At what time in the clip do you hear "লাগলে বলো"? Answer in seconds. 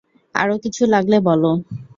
0.85-1.51